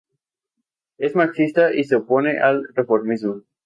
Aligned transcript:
Es 0.97 1.15
marxista 1.15 1.75
y 1.75 1.83
se 1.83 1.97
opone 1.97 2.39
al 2.39 2.63
reformismo. 2.73 3.43